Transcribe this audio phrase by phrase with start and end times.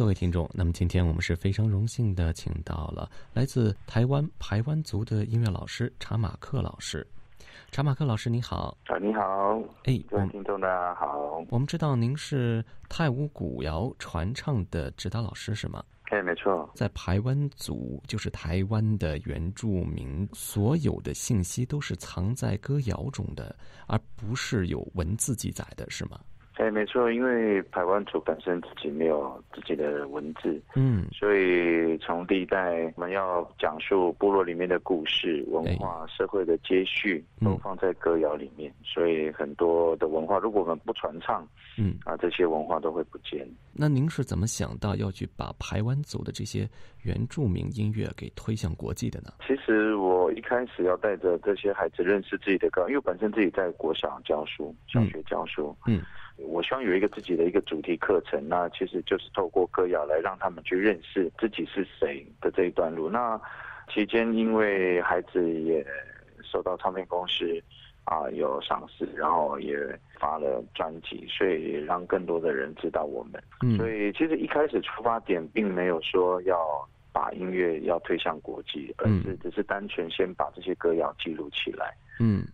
[0.00, 7.06] 各位听众，那么今天我们是非常荣幸的，请到了来自台湾排湾族的音乐老师查马克老师。
[7.70, 8.74] 查马克老师，你好。
[8.86, 9.22] 啊，你好。
[9.84, 11.44] 哎，各位听众大家好。
[11.50, 15.84] 我们知道您是泰舞古谣传唱的指导老师，是吗？
[16.04, 16.70] 哎，没错。
[16.74, 23.54] 在排湾族，就是台湾的原住民，所有的信息都是藏在歌谣中的，
[23.86, 26.18] 而不是有文字记载的，是吗？
[26.60, 38.70] 哎，没错，因为台湾族本身自己没有自己的文字，嗯，所以从第一代我们要讲述部落里面的故事、文化、社会的接续，都放在歌谣里面。
[38.84, 41.48] 所以很多的文化，如果我们不传唱，
[41.78, 43.48] 嗯啊，这些文化都会不见。
[43.72, 46.68] 那您是怎么想到要去把排湾族的这些
[47.04, 49.32] 原住民音乐给推向国际的呢？
[49.46, 56.02] 其实我一开始要带着这些孩子认识自己的歌，因为本身自己在国小教书，小学教书，嗯。
[56.46, 63.08] 我希望有一个自己的一个主题课程，那其实就是透过歌谣来让他们去认识自己是谁的这一段路。
[63.08, 63.40] 那
[63.92, 65.84] 期间因为孩子也
[66.42, 67.44] 受到唱片公司
[68.04, 69.76] 啊有赏识，然后也
[70.18, 73.42] 发了专辑，所以让更多的人知道我们。
[73.76, 76.56] 所以其实一开始出发点并没有说要
[77.12, 81.92] 把音乐要推向国际，而是只是单纯先把这些歌谣记录起来。
[81.92, 82.09] 嗯，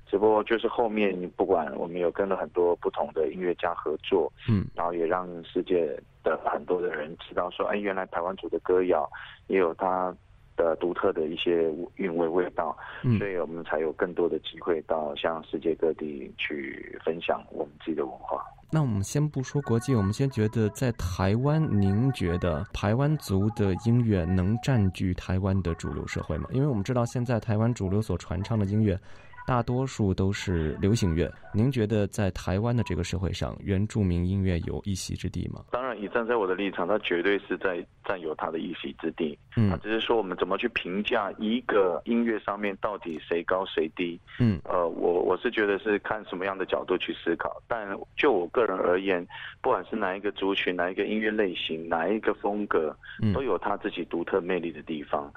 [0.06, 9.10] 只不过就是后面不管我们有跟了很多不同的音乐家合作，嗯，然后也让世界的很多的人知道说，哎，原来台湾族的歌谣
[9.48, 10.14] 也有它
[10.56, 18.42] 的独特的一些韵味味道，嗯，所以我们才有更多的机会到向世界各地去分享我们自己的文化。
[18.70, 26.48] 那我们先不说国际，我们先觉得在台湾，您觉得台湾族的音乐能占据台湾的主流社会吗？
[26.52, 28.98] 因为我们知道现在台湾主流所传唱的音乐。
[29.46, 31.32] 大多数都是流行乐。
[31.54, 35.64] 您觉得在台湾的这个社会上，原住民音乐有一席之地吗？
[35.70, 39.38] 当然，以站在我的立场，它绝对是在占有它的一席之地。
[39.56, 44.20] 嗯，只是说我们怎么去评价一个音乐上面到底谁高谁低？
[44.40, 47.62] 嗯，呃，我我是觉得是看什么样的角度去思考。
[47.68, 49.24] 但就我个人而言，
[49.62, 52.94] 不管是哪一个族群、哪一个音乐类型、哪一个风格，
[53.32, 55.32] 都有它自己独特魅力的地方。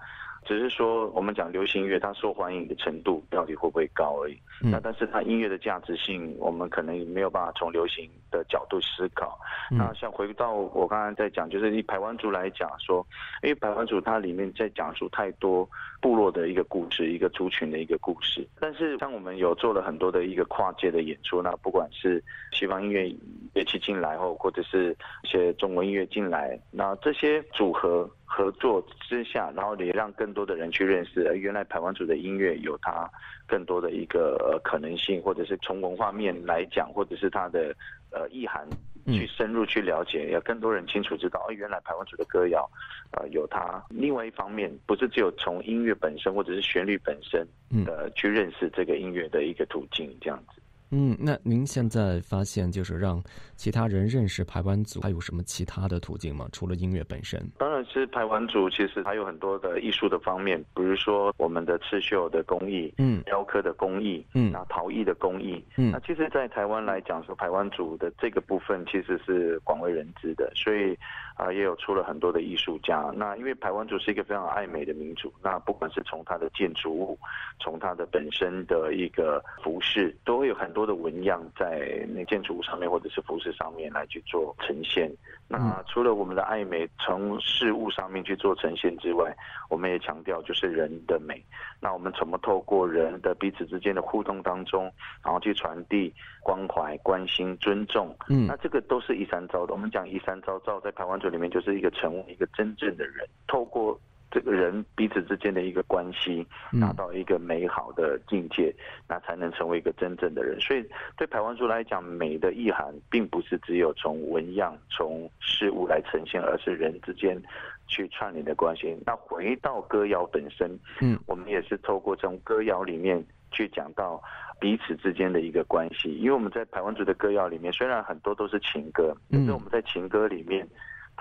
[0.50, 4.36] 只是说，我们讲流行乐，它受欢迎的程度到底会不会高而已。
[4.60, 9.40] 那但是它音乐的价值性，我们可能没有办法从流行的角度思考。
[9.70, 13.06] 那像回到我刚刚在讲，就是以台湾族来讲说，
[13.44, 15.70] 因为台湾族它里面在讲述太多
[16.02, 18.44] 部落的一个故事，一个族群的一个故事。
[18.60, 22.24] 但是像我们有做了很多的一个跨界的演出，那不管是
[22.54, 23.08] 西方音乐
[23.54, 28.10] 乐器进来后，或者是一些中文音乐进来，那这些组合。
[28.32, 33.10] 合作之下，然后也让更多的人去认识，原来台湾族的音乐有它
[33.48, 37.76] 更多的一个可能性，或者是从文化面来讲，或者是它的
[38.12, 38.68] 呃意涵
[39.08, 42.70] 去深入去了解，要更多人清楚知道，哦，原来台湾族的歌谣，
[43.14, 43.84] 呃，有它。
[43.90, 47.46] 另外一方面，不是只有从音乐本身或者是旋律本身
[47.84, 50.59] 的去认识这个音乐的一个途径，这样子。
[50.92, 53.22] 嗯，那您现在发现就是让
[53.56, 56.48] 其他人认识排湾族，还有什么其他的途径吗？
[56.52, 57.40] 除了音乐本身？
[57.58, 70.98] 当然是排湾族，其实还有很多的艺术的方面，比如说我们的刺绣的工艺，嗯，雕刻的工艺，嗯，那陶艺的工艺，嗯，那其实，在台湾来讲，说排湾族的这个部分其实是广为人知的，所以
[71.40, 73.12] 啊，也有出了很多的艺术家。
[73.16, 77.16] 那因为排湾族是一个非常爱美的民族，那不管是从它的建筑物，
[77.60, 80.80] 从它的本身的一个服饰，都会有很多。
[80.80, 85.12] 多的纹样在那建筑物上面或者是服饰上面来去做呈现。
[85.52, 89.36] 那除了我们的爱美从事物上面去做呈现之外，
[89.68, 91.44] 我们也强调就是人的美。
[91.82, 94.84] 那我们怎么透过人的彼此之间的互动当中，
[95.24, 98.16] 然后去传递关怀、关心、尊重？
[98.30, 99.74] 嗯，那这个都是一三招的。
[99.74, 104.00] 我们讲一三招，招在台湾族里面就是一个成为一个真正的人，透过。
[104.32, 106.46] 这个人彼此之间的一个关系，
[106.80, 108.74] 达到一个美好的境界，
[109.08, 110.60] 那才能成为一个真正的人。
[110.60, 110.86] 所以，
[111.18, 117.42] 对台湾族来讲，美的意涵并不是只有从纹样、从事物来呈现，而是人之间
[117.88, 118.96] 去串联的关系。
[119.06, 124.22] 那回到歌谣本身，嗯，我们也是透过从歌谣里面去讲到
[124.60, 126.14] 彼此之间的一个关系。
[126.14, 130.68] 因为我们在台湾族的歌谣里面，虽然很多都是情歌，但是我们在情歌里面。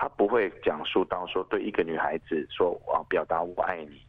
[0.01, 4.01] 他不会讲述到说对一个女孩子说啊表达我爱你，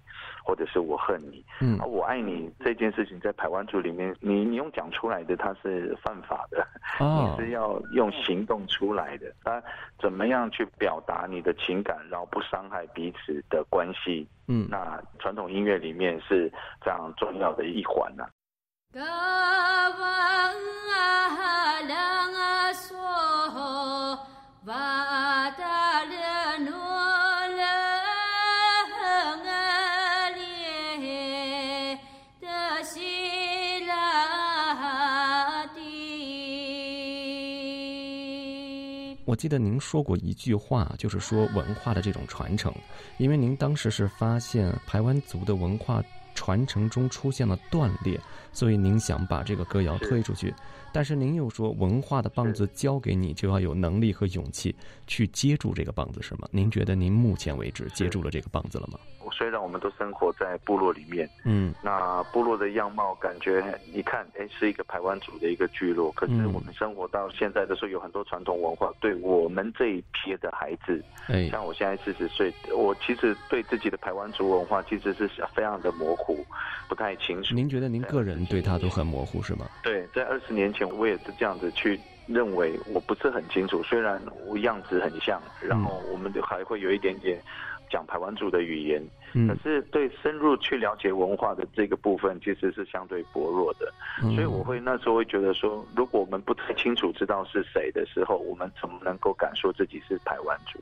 [0.45, 6.65] 或者是我恨你，嗯，而我爱你这件事情在台湾族里面，你你用讲出来的，它是犯法的，
[7.01, 9.35] 你是要用行动出来的。
[9.45, 9.61] 那
[10.01, 14.29] 怎么样去表达你的情感，然后不伤害彼此的关系？
[14.47, 16.49] 嗯，那传统音乐里面是
[16.81, 18.25] 非常重要的一环呢。
[24.63, 25.70] va da le
[39.31, 42.75] 我记得您说过一句话，就是说文化的这种传承，
[43.17, 46.03] 因为您当时是发现台湾族的文化
[46.35, 48.21] 传承中出现了断裂，
[48.53, 50.53] 所以您想把这个歌谣推出去。
[50.93, 54.75] 但是您又说，文化的棒子交给你，就要有能力和勇气
[55.07, 56.49] 去接住这个棒子，是吗？
[56.51, 58.99] 您觉得您目前为止接住了这个棒子了吗？
[59.33, 63.63] 虽然我们都生活在部落里面，嗯，那部落的样貌感觉
[63.93, 66.11] 一看，哎，是一个台湾族的一个聚落。
[66.13, 76.45] 可是我们生活到现在的时候，有很多传统文化，对我们这一批的孩子，哎，像我现在四十岁，我其实对自己的台湾族文化其实是非常的模糊，
[76.89, 77.55] 不太清楚。
[77.55, 79.67] 您觉得您个人对他都很模糊是吗？
[79.83, 83.83] 对，在二十年前我也是这样子去认为，我不是很清楚。
[83.83, 87.41] 虽然我样子很像，然后我们还会有一点点。
[87.93, 93.93] 讲台湾族的语言，可是对深入去了解文化的这个部分，其实是相对薄弱的。
[94.35, 100.79] 所以我会那时候会觉得说，如果我们不太清楚知道是谁的时候，我们怎么能够敢说自己是台湾族？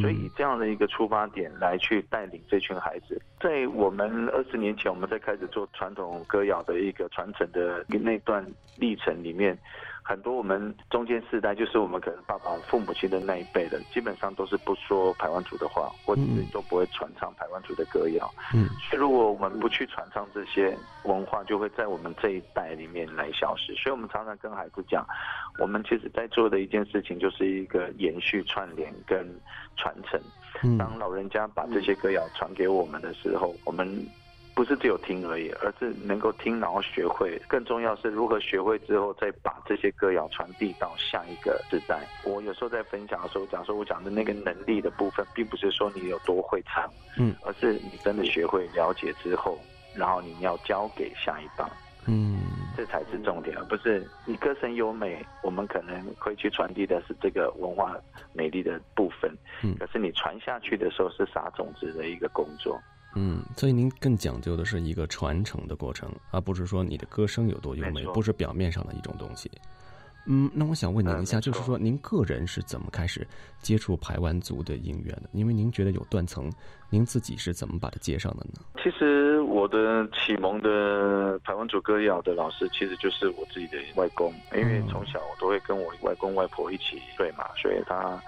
[0.00, 8.44] 所以以这样的一个出发点来去带领这群孩子，在我们二十年前我们在开始做传统歌谣的一个传承的那段
[8.76, 9.58] 历程里面。
[10.02, 18.28] 很多我们中间世代，就是我们可能爸爸、父母亲的那一辈的，基本上都是不说台湾族的话，或者是都不会传唱台湾族的歌谣。
[18.54, 23.74] 嗯，所以如果我们不去传唱这些文化，就会在我们这一代里面来消失。
[23.74, 25.06] 所以我们常常跟孩子讲，
[25.60, 29.28] 我们其实在做的一件事情，就是一个延续、串联跟
[29.76, 30.20] 传承。
[30.76, 34.04] 当老人家把这些歌谣传给我们的时候，我们。
[34.54, 37.40] 不是只有听而已，而是能够听，然后学会。
[37.48, 42.06] 更重要是如何学会之后，再把这些歌谣传递到下一个时代。
[42.24, 49.58] 我有时候在分享的时候讲说，我讲的那个能力的部分，并不是说你有多会唱，嗯，而是你真的学会了解之后，
[49.94, 51.64] 然后你要交给下一代，
[52.06, 52.42] 嗯，
[52.76, 57.96] 这才是重点，而不是你歌声优美，我们可能会去传递的是这个文化
[58.34, 59.32] 美丽的部分，
[59.62, 62.78] 嗯，可是你传下去的时候是撒种子的一个工作。
[63.16, 69.50] 嗯，所以您更讲究的是一个传承的过程，而不是说你的歌声有多优美，不是表面上的一种东西。
[70.26, 73.26] 嗯，那我想问您一下，就是说您个人是怎么开始
[73.60, 75.22] 接触排湾族的音乐的？
[75.32, 76.48] 因为您觉得有断层，
[76.88, 78.60] 您自己是怎么把它接上的呢？
[78.82, 88.22] 其实我的启蒙的排湾族歌谣的老师，其实就是我自己的外公，因为从小我都会跟我外公外婆一起睡嘛，所以他。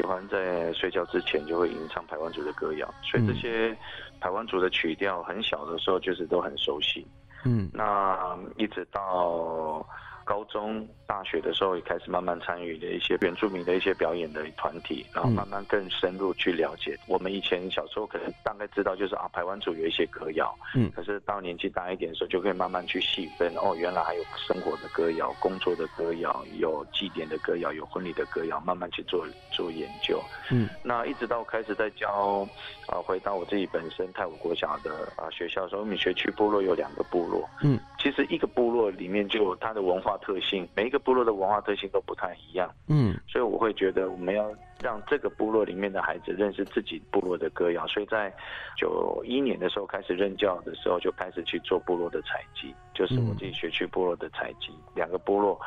[0.00, 3.76] 喜欢在睡觉之前就会吟唱台湾族的歌谣，所以这些
[4.18, 7.06] 台湾族的曲调，很小的时候就是都很熟悉。
[7.44, 9.86] 嗯，那一直到。
[10.30, 16.96] 高中、大学的时候也开始慢慢参与的一些原住民的一些表演的团体，然后慢慢更深入去了解。
[17.08, 23.52] 我们以前小时候可能大概知道，就是啊，台湾族有一些歌谣，嗯，可是到年纪大一点的时候，就可以慢慢去细分。
[23.56, 30.22] 哦，原来还有生活的歌谣、工作的歌谣、有祭典的歌谣、有婚礼的歌谣，慢慢去做做研究。
[30.52, 32.46] 嗯，那一直到开始在教
[32.86, 40.16] 啊，回到我自己本身泰武国小的啊学校的时候，我们学区部落有两个部落，嗯，其实一个部落里面就有它的文化。
[40.22, 42.70] 特性，每一个部落的文化特性都不太一样。
[42.88, 44.52] 嗯，所以我会觉得我们要
[44.82, 47.86] 让这个部落里面的孩子认识自己部落的歌谣。
[47.86, 48.32] 所以在
[48.76, 55.58] 九一年的时候开始任教的时候，就开始去做部落的采集，就是我自己学区部落的采集，两个部落，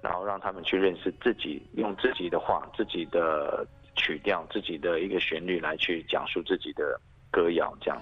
[0.00, 6.98] 然后让他们去认识自己，用自己的话、自己的曲调、自己的一个旋律来去讲述自己的
[7.30, 8.00] 歌谣，这样。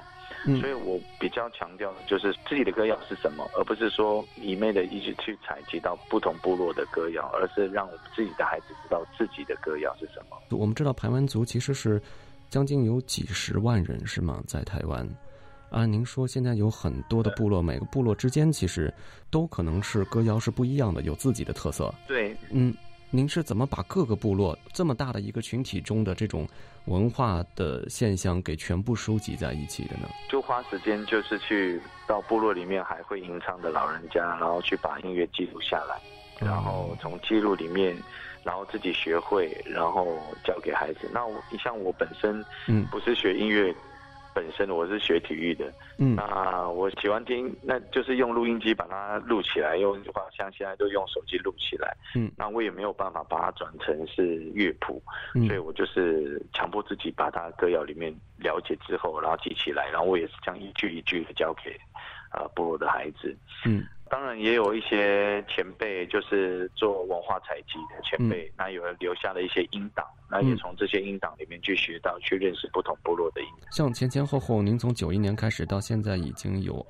[0.61, 10.37] 所以我比较强调的就是自己的歌谣是什么，而不是说一昧的一直去采集到不同部落的歌谣，而是让我们自己的孩子知道自己的歌谣是什么。
[10.51, 12.01] 我们知道排湾族其实是
[12.49, 14.43] 将近有几十万人，是吗？
[14.47, 15.09] 在台湾，
[15.71, 18.93] 啊，您说现在有很多的部落，每个部落之间其实
[19.31, 21.93] 都可能是歌谣是不一样的，有自己的特色。
[22.07, 22.73] 对，嗯。
[23.17, 26.47] 您是怎么把各个部落这么大的一个群体中的这种
[26.85, 30.07] 文化的现象给全部收集在一起的呢？
[30.29, 35.99] 就花时间，就是去到部落里面还会吟唱的老人家，然后去把音乐记录下来，
[36.47, 37.97] 然后从记录里面，
[38.45, 41.11] 然后自己学会，然后教给孩子。
[41.11, 43.75] 那我你像我本身，嗯，不是学音乐。
[44.37, 55.03] 本身我是学体育的，嗯，那我喜欢听，那就是用录音机把它录起来，用话像现在都用手机录起来，嗯，那我也没有办法把它转成是乐谱，
[55.47, 61.75] 所以我就是强迫自己把它歌谣里面了解之后，然后记起来，然后我也是这样一句一句的教给
[62.31, 63.87] 呃部落的孩子，嗯。
[64.09, 73.49] 当然也有一些前辈，就是做文化采集的前辈，那有留下了一些音档，那也从这些音档里面去学到，去认识不同部落的音。
[73.73, 76.85] 像前前后后，您从九一年开始到现在已经有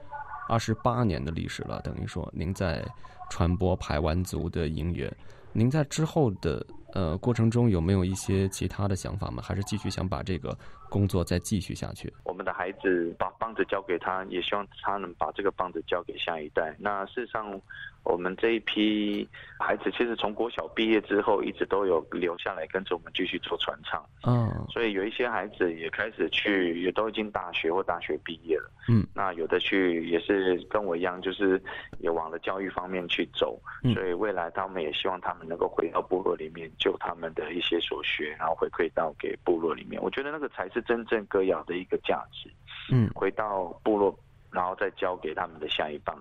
[0.48, 2.84] 二十八年的历史了，等于说您在
[3.30, 5.10] 传播排湾族的音乐。
[5.52, 9.42] 您在之后的呃，过程中有没有一些其他的想法吗？
[9.42, 10.56] 还是继续想把这个
[10.88, 12.12] 工作再继续下去？
[12.24, 16.74] 我们的孩子把棒子交给他，也希望他能把这个棒子交给下一代。
[16.78, 17.60] 那事实上。
[18.08, 24.00] 我们这一批孩子，其实从国小毕业之后，一直都有留下来跟着我们继续做传唱。
[24.24, 28.70] 嗯，所以有一些孩子也开始去，也都已经大学或大学毕业了。
[28.88, 31.60] 嗯，那有的去也是跟我一样，就是
[31.98, 33.60] 也往了教育方面去走。
[33.92, 40.02] 所以未来他们也希望他们能够回到部落里面，就他们的一些所学，然后回馈到给部落里面。
[40.02, 42.50] 我觉得那个才是真正歌谣的一个价值。
[42.90, 44.16] 嗯，回到部落。
[44.52, 46.16] 然后再交给他们的下一棒。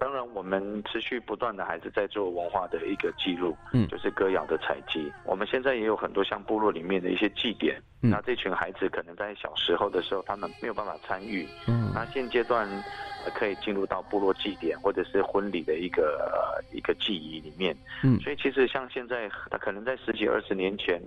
[0.00, 5.12] 当然，我们持续不断的还是在做文化的一个记录，嗯，就是歌谣的采集。
[5.24, 12.68] 我们现在也有很多像部落里面的一些祭典，那这群孩子可能在小时候的时候，他们没有办法参与，嗯，那现阶段。
[13.34, 21.00] 可以进入到部落祭典或者是婚礼的一个一个记忆里面，嗯，所以其实像现在，他可能在十几二十年前，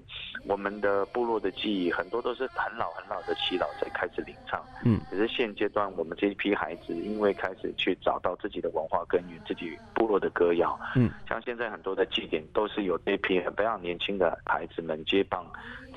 [0.46, 15.46] 我们的部落的记忆很多都是很老很老的耆老在开始领唱，嗯，可是现阶段我们这一批孩子，因为开始去找到自己的文化根源，自己部落的歌谣，嗯，像现在很多的祭典都是有这批非常年轻的孩子们接棒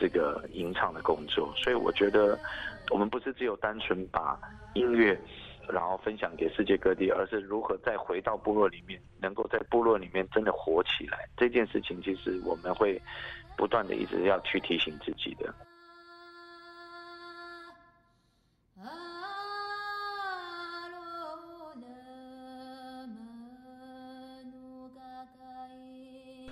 [0.00, 2.38] 这个吟唱的工作，所以我觉得
[2.90, 4.38] 我们不是只有单纯把
[4.74, 5.18] 音乐。
[5.72, 11.28] 然后分享给世界各地，而是如何再回到部落里面，能够在部落里面真的活起来。
[11.36, 13.00] 这件事情其实我们会
[13.56, 15.54] 不断的一直要去提醒自己的。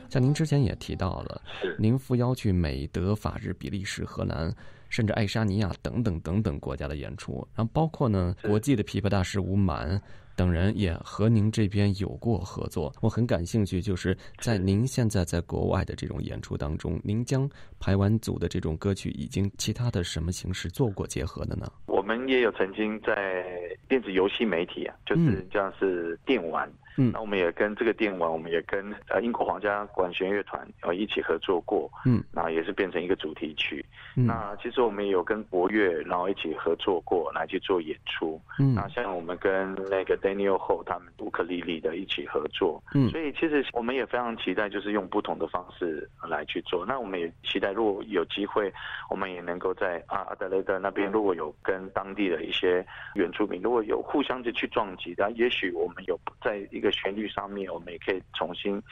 [0.09, 1.41] 像您之前也提到了，
[1.79, 4.55] 您赴邀去美德、法日、比利时、荷兰。
[4.89, 9.99] 甚至爱沙尼亚等等等等国家的演出，然后包括呢，国际的琵琶大师吴蛮
[10.37, 12.95] 等人也和您这边有过合作。
[13.01, 17.49] 我很感兴趣，就是在您现在在国外的这种演出当中，您将
[17.81, 21.73] 排完组的这种歌曲，已经其他的什么形式做过结合的呢？
[21.87, 23.43] 我们也有曾经在
[23.89, 26.69] 电子游戏媒体啊，就是像是电玩。
[26.69, 33.85] 嗯，那我们也跟这个电玩，我们也跟呃英国皇家管弦乐团呃一起合作过，嗯，那也是变成一个主题曲。
[34.15, 38.39] 嗯那其实我们也有跟国乐，然后一起合作过来去做演出。
[38.59, 42.83] 嗯，那像我们跟那个 Daniel Ho 他们乌克丽丽的一起合作。
[42.95, 46.85] 嗯，所以其实我们也非常期待，就是用不同的方式来去做。
[46.85, 48.71] 那我们也期待，如果有机会，
[49.09, 52.85] 我们也能够在阿阿德雷德那边，如果有跟当地的一些
[53.15, 58.83] 原住民，如果有互相的去撞击，然后也许我们有在一个旋律上面，我们也可以重新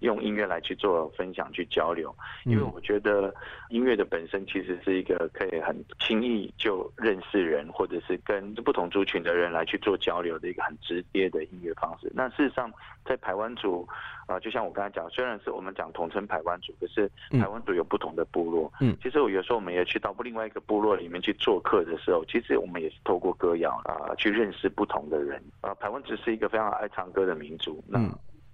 [0.00, 2.14] 用音乐来去做分享、去交流。
[2.44, 3.34] 因为我觉得
[3.70, 12.10] 音乐的本身其实是一个可以很轻易就认识人，或者是跟不同族群的人来去做交流的一个很直接的音乐方式。
[12.14, 12.72] 那事实上，
[13.04, 13.86] 在台湾族
[14.26, 18.72] 啊，就像我刚才讲，虽然是我们讲统称台湾族，可是台湾族有不同的部落。
[18.80, 25.74] 嗯，其实我有时候我们也去到另外一个部落里面去做客的时候，其实我们也是透过歌谣啊去认识不同的人啊。
[25.74, 27.98] 台湾只是一个非常爱唱歌的民族，那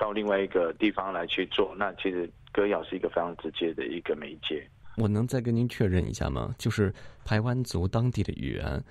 [0.05, 4.63] 到另外一个地方来去做，那其实歌谣是一个非常直接的一个媒介。
[4.99, 6.55] 我能再跟您确认一下吗？
[6.59, 6.93] 就是
[7.25, 8.85] 台湾族当地的语言。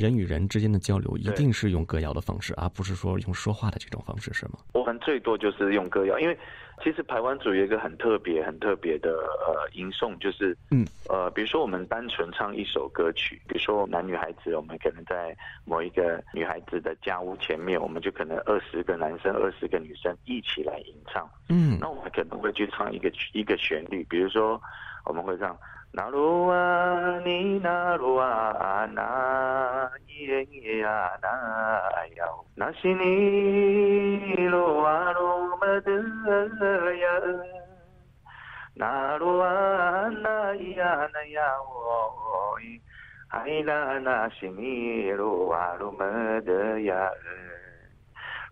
[0.00, 4.52] 人与人之间的交流一定是用歌谣的方式，而不是说用说话的这种方式，是吗？
[4.72, 6.36] 我们最多就是用歌谣，因为
[6.82, 9.10] 其实台湾族有一个很特别、很特别的
[9.46, 24.58] 呃吟诵，就是嗯呃，比如说我们单纯唱一首歌曲，比如说男女孩子，我们可能在某一个女孩子的家屋前面，我们就可能二十个男生、二十个女生一起来吟唱，嗯，那我们可能会去唱一个一个旋律，比如说
[25.04, 25.54] 我们会唱。
[25.92, 31.28] 那罗啊，你那罗啊，那耶耶啊，那
[32.16, 35.92] 呀，那是你罗啊罗么的
[36.96, 37.08] 呀，
[38.74, 42.54] 那罗啊，那咿呀那呀哦，
[43.30, 47.10] 哎那，那是你罗啊罗么的呀。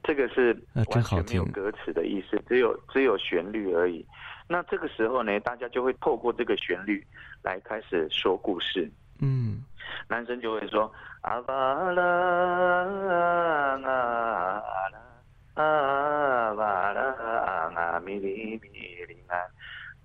[0.03, 4.05] 这个是完全没有歌词的意思，只有只有旋律而已。
[4.49, 7.07] 那这个时候呢，大家就会透过这个旋律
[7.43, 8.91] 来开始说故事。
[9.21, 9.63] 嗯，
[10.09, 10.91] 男生就会说
[11.21, 11.53] 阿巴
[11.93, 14.65] 拉啊啦
[15.55, 17.01] 阿巴拉
[17.75, 18.69] 啊咪哩咪
[19.07, 19.37] 哩啊，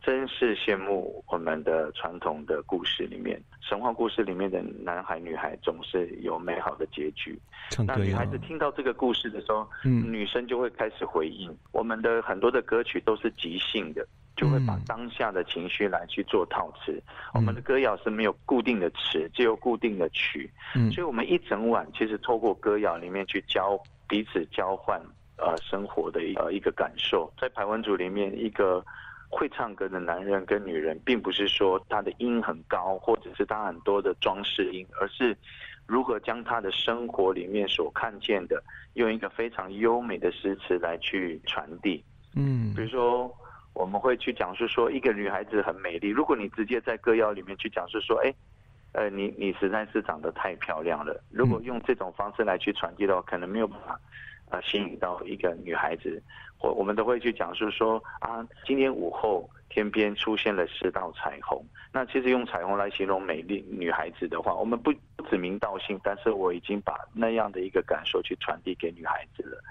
[0.01, 7.39] 真是羡慕我们的传统的故事里面，神话故事里面的男孩女孩总是有美好的结局。
[7.87, 11.55] 那女孩子听到这个故事的时候，女生就会开始回应。
[11.71, 14.05] 我们的很多的歌曲都是即兴的。
[14.35, 16.99] 就会把当下的情绪来去做套词。
[17.33, 20.49] 我们的歌谣是没有固定的词，只有固定的曲，
[20.91, 24.99] 所以我们一整晚其实透过歌谣里面去交彼此交换
[25.37, 27.31] 呃生活的一呃一个感受。
[27.39, 28.83] 在排湾族里面，一个
[29.29, 35.37] 会唱歌的男人跟女人，并不是说他的音很高，或者是他很多的装饰音，而是
[35.85, 38.63] 如何将他的生活里面所看见的，
[38.95, 42.03] 用一个非常优美的诗词来去传递。
[42.35, 43.31] 嗯，比如说。
[43.73, 46.09] 我们会去讲述说一个女孩子很美丽。
[46.09, 48.33] 如果你直接在歌谣里面去讲述说，哎，
[48.93, 51.19] 呃，你你实在是长得太漂亮了。
[51.31, 53.99] 如果用这种方式来去传递的话，可能没有办法
[54.49, 56.21] 啊吸引到一个女孩子。
[56.59, 61.65] 我我们都会去讲述说啊，今天午后天边出现了十道彩虹。
[61.91, 64.93] 那其实用彩虹来形容美丽女孩子的话，我们不
[65.29, 69.61] 指名道姓，但是我已经把那样的一个感受去传递给女孩子了。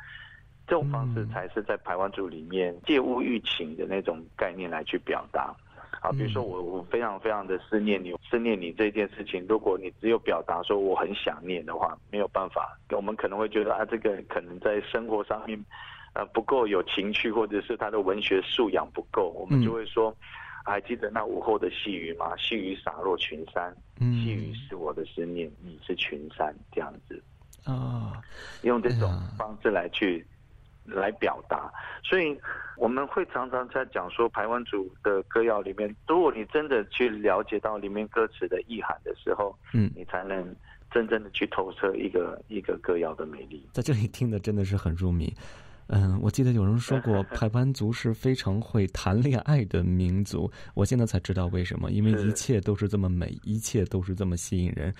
[0.66, 5.54] 这种方式才是在排湾族里面借物喻情的那种概念来去表达，
[6.00, 15.62] 啊，比如说我我非常非常的思念你，思念你这件事情，如果你只有表达说我很想念的话，没有办法，我们可能会觉得啊，这个可能在生活上面，
[16.14, 20.14] 呃，不够有情趣，或者是他的文学素养不够，我们就会说，
[20.64, 22.34] 还记得那午后的细雨吗？
[22.36, 27.22] 细雨洒落群山，细雨是我的思念，你是群山，这样子，
[27.64, 28.22] 啊，
[28.62, 30.24] 用这种方式来去。
[30.84, 31.72] 来表达，
[32.02, 32.38] 所以
[32.76, 40.54] 我们会常常在讲说排湾族的歌谣里面，如果你真的去了解到里面歌词的意涵的时候，嗯，你才能
[40.90, 43.66] 真正的去投射一个一个歌谣的美丽。
[43.72, 45.32] 在这里听的真的是很入迷，
[45.86, 54.92] 嗯，我记得有人说过 排湾族是非常会谈恋爱的民族，我现在才知道为什么，因为一切都是这么美，一切都是这么吸引人。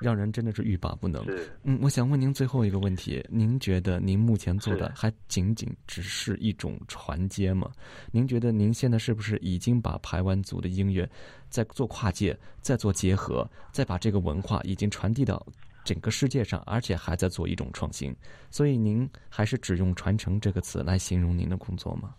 [0.00, 1.24] 让人真的是欲罢不能。
[1.62, 7.70] 嗯，我想问您最后一个问题：您觉得您目前做的还仅仅只是一种传接吗？
[8.12, 11.08] 您觉得您现在是不是已经把排湾族的音乐
[11.48, 15.44] 在做跨界，在做结合，再把这个文化已经传递到
[15.84, 18.14] 整个世界上，而且还在做一种创新？
[18.50, 22.14] 所以您还是只用“传承”这个词来形容您的工作吗？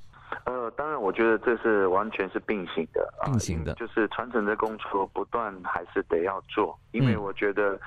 [1.07, 7.79] 我觉得这是完全是并行的，并行的，就是传承的工作不断还是得要做，因为我觉得。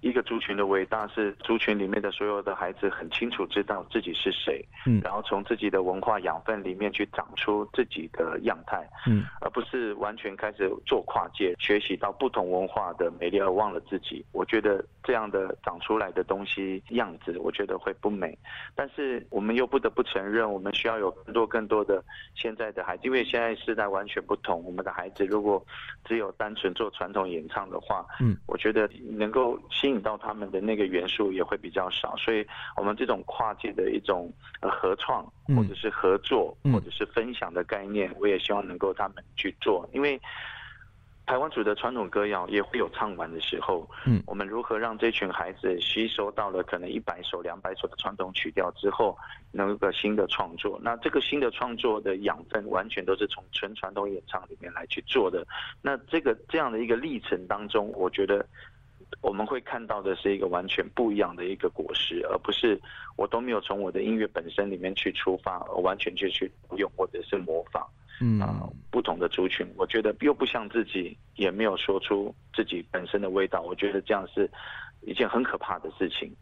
[0.00, 14.24] 一个族群的伟大是族群里面的所有的孩子很清楚知道自己是谁，嗯，然后从自己的文化养分里面去长出自己的样态，嗯，而不是完全开始做跨界学习到不同文化的美丽而忘了自己。
[14.32, 18.36] 我觉得这样的长出来的东西样子，我觉得会不美。
[18.74, 22.02] 但是我们又不得不承认，我们需要有更多更多的
[22.34, 24.64] 现在的孩子，因为现在时代完全不同。
[24.64, 25.62] 我们的孩子如果
[26.04, 35.24] 只有单纯做传统演唱的话，嗯，我觉得能够吸引到他们的那个元素也会比较少，所以我们这种跨界的一种呃合创
[35.54, 40.18] 或者是合作或者是分享的概念，我也希望能够他们去做，因为
[41.26, 49.16] 台湾族的传统歌谣也会有唱完的时候，嗯，我们如何让这群孩子吸收到了可能一百首、两百首的传统曲调之后，
[49.52, 50.80] 能有个新的创作？
[50.82, 55.46] 那这个新的创作的养分完全都是从纯传统演唱里面来去做的。
[55.80, 58.44] 那这个这样的一个历程当中，我觉得。
[59.22, 62.80] 我们会看到的是一个完全不一样的一个果实，而不是
[63.16, 67.84] 我都没有从我的音乐本身里面去出发，而完全就去用或者是模仿，
[68.40, 74.50] 啊，不同的族群，我觉得又不像自己，也没有说出自己本身的味道，我觉得这样是
[75.02, 76.34] 一件很可怕的事情。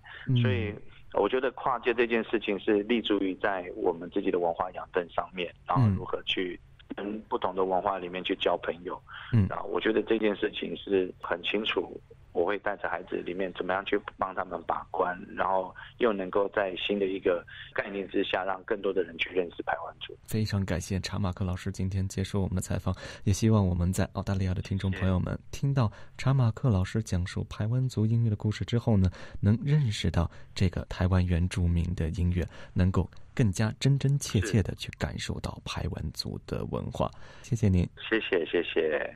[0.42, 0.74] 所以，
[1.14, 6.61] 我觉得跨界这件事情是立足于在我们自己的文化养分上面，然后如何去
[6.94, 9.00] 跟不同的文化里面去交朋友。
[9.33, 11.98] 嗯，啊，我觉得这件事情是很清楚。
[12.38, 20.16] 我会带着孩子里面怎么样去帮他们把关，然后又能够在新的一个概念之下，让更多的人去认识排湾族。
[20.29, 37.11] 非常感谢查马克老师今天接受我们的采访，也希望我们在澳大利亚的听众朋友们听到查马克老师讲述排湾族音乐的故事之后呢，能认识到这个台湾原住民的音乐，能够更加真真切切的去感受到排湾族的文化。
[37.42, 39.12] 谢谢您，谢谢谢谢。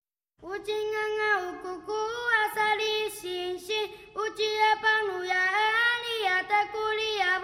[0.65, 0.92] 星星，
[4.33, 5.43] uci ya panuya
[5.93, 7.41] aniyata kuliya